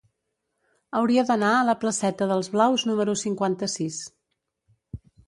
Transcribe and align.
Hauria 0.99 1.25
d'anar 1.27 1.51
a 1.57 1.67
la 1.67 1.75
placeta 1.83 2.27
d'Els 2.31 2.49
Blaus 2.55 2.87
número 2.93 3.15
cinquanta-sis. 3.25 4.01